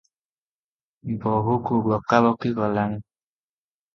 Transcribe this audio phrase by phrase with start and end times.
[1.25, 2.97] ବୋହୂକୁ ବକାବକି କଲାଣି।